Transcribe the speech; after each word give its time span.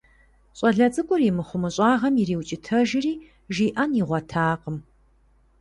ЩӀалэ 0.57 0.87
цӀыкӀур 0.93 1.21
и 1.29 1.31
мыхъумыщӀагъэм 1.37 2.15
ириукӀытэжри, 2.21 3.13
жиӀэн 3.55 3.91
игъуэтакъым. 4.01 4.77